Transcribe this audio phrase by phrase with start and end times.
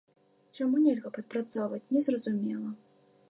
[0.59, 2.69] Чаму нельга падпрацоўваць, незразумела.